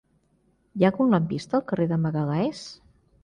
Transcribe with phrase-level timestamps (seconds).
[0.79, 2.63] Hi ha algun lampista al carrer de Magalhães?